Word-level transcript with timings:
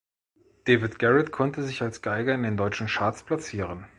David 0.65 0.97
Garrett 0.97 1.31
konnte 1.31 1.61
sich 1.61 1.83
als 1.83 2.01
Geiger 2.01 2.33
in 2.33 2.41
den 2.41 2.57
deutschen 2.57 2.87
Charts 2.87 3.21
platzieren. 3.21 3.85